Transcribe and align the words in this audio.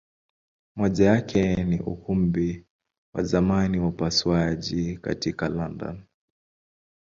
Moja 0.75 1.05
yake 1.05 1.63
ni 1.63 1.79
Ukumbi 1.79 2.65
wa 3.13 3.23
zamani 3.23 3.79
wa 3.79 3.87
upasuaji 3.87 4.97
katika 4.97 5.49
London. 5.49 6.03